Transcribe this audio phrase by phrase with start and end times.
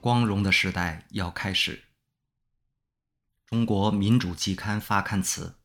[0.00, 1.84] 光荣的时代要开始。
[3.44, 5.56] 中国民主季刊发刊词。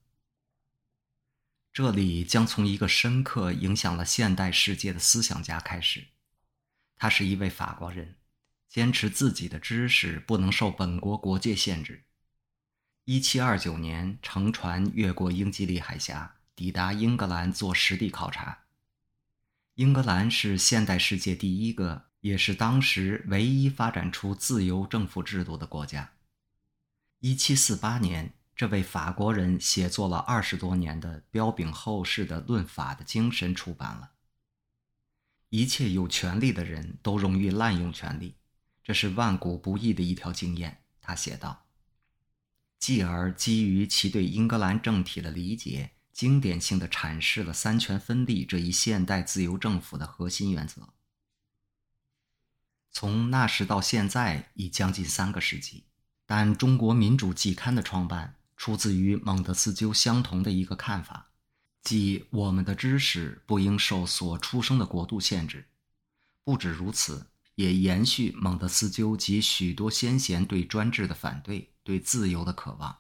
[1.72, 6.08] 这里将从一个深刻影响了现代世界的思想家开始。
[6.98, 8.16] 他是一位法国人，
[8.68, 12.04] 坚持自己的知识不能受本国国界限制。
[13.06, 18.66] 一七二九年，乘船越过英吉利海峡，抵达英格兰做实地考察。
[19.76, 26.14] 英格兰是现代世界第一个，也是当时唯一发展出自由政府制度的国家。
[27.20, 34.14] 一七四八年，这位法国人写作了二十多年的彪炳后世的《论法的精神》出版了。
[35.50, 38.38] 一切有权利的人都容易滥用权力，
[38.84, 40.82] 这是万古不易的一条经验。
[41.00, 41.68] 他写道，
[42.80, 45.92] 继而基于其对英格兰政体的理解。
[46.12, 50.95] 经典性的阐释了三权分立这一现代自由政府的核心原则。
[52.96, 55.84] 从那时到现在已将近三个世纪，
[56.26, 61.28] 但《中国民主季刊》的创办出自于蒙德斯鸠相同的一个看法，
[61.82, 65.68] 即我们的知识不应受所出生的国度限制。
[66.46, 73.00] 不止如此，也延续蒙德斯鸠及许多先贤对专制的反对，对自由的渴望。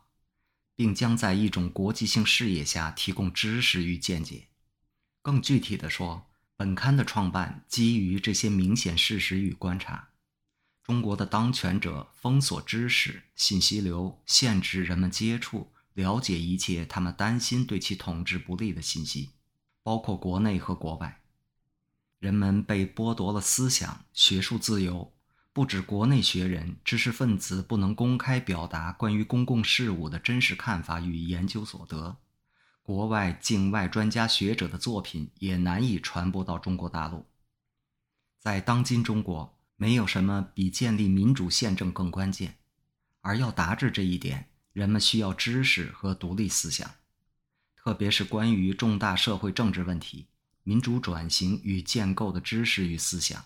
[0.76, 4.48] 并将在一种国际性视野下提供知识与见解。
[5.22, 6.28] 更具体地说，
[6.58, 10.08] 本刊的创办基于这些明显事实与观察：
[10.84, 19.32] 中国的当权者封锁知识、信息流，限制人们接触、了解一切他们担心对其统治不利的信息，
[19.84, 21.22] 包括国内和国外。
[22.20, 25.12] 人们被剥夺了思想、学术自由。
[25.52, 32.18] 不止国内学人、知识分子不能公开表达关于公共事务的真实看法与研究所得，
[32.86, 37.26] 国外、境外专家学者的作品也难以传播到中国大陆。
[38.38, 42.60] 在当今中国，没有什么比建立民主宪政更关键，
[43.22, 46.88] 而要达至这一点，人们需要知识和独立思想，
[47.76, 50.28] 特别是关于重大社会政治问题、
[50.62, 53.46] 民主转型与建构的知识与思想。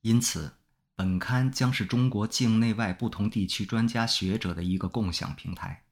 [0.00, 0.54] 因此。
[0.98, 5.84] 本刊将是中国境内外不同地区专家学者的一个共享平台，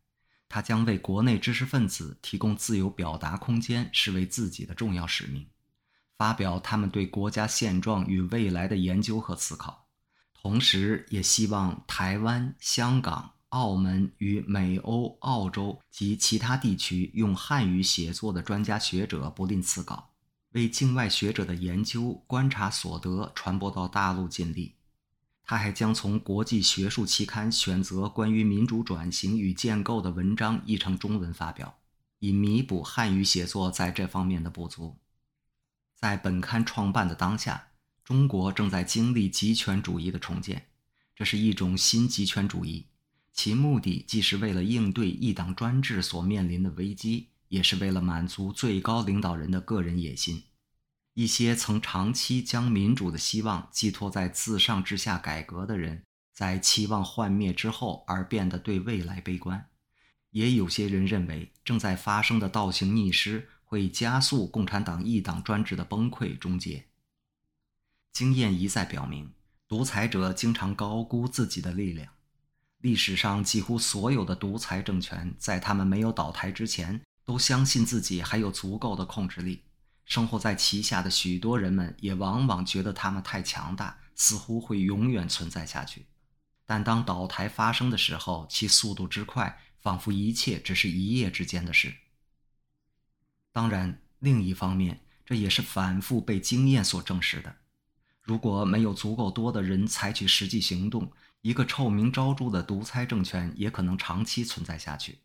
[0.55, 5.45] 他将为国内知识分子提供自由表达空间，视为自己的重要使命，
[6.17, 9.89] 发表他们对国家现状与未来的研究和思考，
[10.33, 20.11] 同时也希望台湾、香港、澳门与美欧、澳洲及其他地区用汉语写作的专家学者不吝赐稿，
[20.53, 24.77] 为境外学者的研究观察所得传播到大陆尽力。
[25.47, 31.79] 他还将从国际学术期刊选择关于民主转型与建构的文章译成中文发表，
[32.19, 34.97] 以弥补汉语写作在这方面的不足。
[35.95, 37.69] 在本刊创办的当下，
[38.03, 40.67] 中国正在经历极权主义的重建，
[41.15, 42.87] 这是一种新极权主义，
[43.33, 50.43] 其目的既是为了应对一党专制所面临的危机，也是为了满足最高领导人的个人野心。
[51.15, 56.03] 一些曾长期将民主的希望寄托在自上至下改革的人，
[56.33, 59.69] 在期望幻灭之后而变得对未来悲观；
[60.31, 66.87] 也有些人认为，正在发生的倒行逆施会加速共产党一党专制的崩溃终结。
[68.13, 69.33] 经验一再表明，
[69.69, 72.13] 独裁者经常高估自己的力量。
[72.79, 79.63] 历史上几乎所有的独裁政权，在他们没有倒台之前，都相信自己还有足够的控制力。
[80.05, 86.07] 生活在旗下的许多人们也往往觉得他们太强大，似乎会永远存在下去。
[86.67, 91.95] 但当倒台发生的时候，其速度之快，仿佛一切只是一夜之间的事。
[93.53, 97.57] 当然，另一方面，这也是反复被经验所证实的：
[98.21, 105.19] 如果没有足够多的人采取实际行动，一个臭名昭著的独裁政权也可能长期存在下去。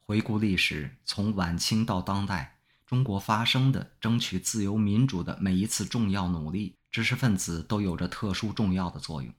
[0.00, 2.53] 回顾历史，从晚清到当代。
[2.94, 9.34] 中国发生的争取自由民主的每一次重要努力，知识分子都有着特殊重要的作用。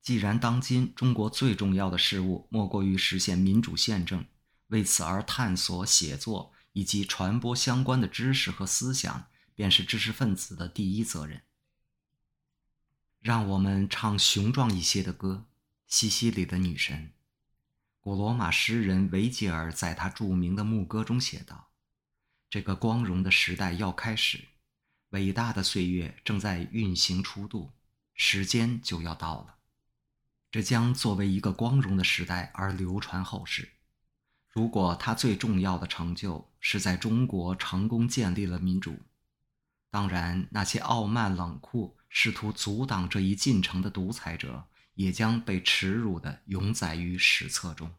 [0.00, 4.24] 既然当今中国最重要的事物莫过于实现民主宪政，
[4.68, 11.42] 为此而探索、写作以及传播相关的知识和思想，便是知识分子的第一责任。
[13.20, 15.44] 让我们唱雄壮一些的歌，
[15.86, 17.08] 《西西里的女神》。
[18.00, 21.68] 古罗马诗人维吉尔在他著名的牧歌中写道。
[22.54, 24.44] 这个光荣的时代要开始，
[25.08, 27.72] 伟大的岁月正在运行初度，
[28.14, 29.56] 时间就要到了。
[30.52, 33.70] 这将作为一个光荣的时代而流传后世。
[34.48, 39.00] 如果他最重要的成就是在中国成功建立了民主，
[39.90, 47.92] 当然那些傲慢冷酷、试图阻挡这一进程的独裁者，也将被耻辱地永载于史册中。